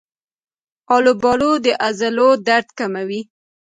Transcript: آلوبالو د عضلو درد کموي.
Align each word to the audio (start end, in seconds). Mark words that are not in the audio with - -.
آلوبالو 0.95 1.51
د 1.65 1.67
عضلو 1.85 2.29
درد 2.47 2.67
کموي. 2.77 3.21